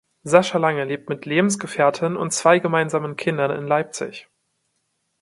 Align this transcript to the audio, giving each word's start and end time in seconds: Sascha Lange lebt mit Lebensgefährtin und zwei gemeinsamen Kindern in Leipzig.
Sascha 0.23 0.57
Lange 0.57 0.83
lebt 0.85 1.09
mit 1.09 1.27
Lebensgefährtin 1.27 2.17
und 2.17 2.33
zwei 2.33 2.57
gemeinsamen 2.57 3.17
Kindern 3.17 3.51
in 3.51 3.67
Leipzig. 3.67 4.27